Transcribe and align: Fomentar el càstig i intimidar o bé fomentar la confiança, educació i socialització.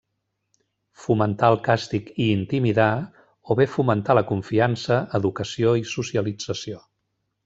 Fomentar 1.01 1.49
el 1.53 1.57
càstig 1.67 2.07
i 2.25 2.27
intimidar 2.37 2.87
o 3.47 3.57
bé 3.61 3.67
fomentar 3.77 4.15
la 4.21 4.27
confiança, 4.31 4.99
educació 5.21 5.75
i 5.85 5.89
socialització. 5.97 6.81